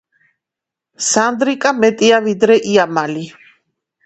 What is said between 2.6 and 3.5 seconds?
იამალი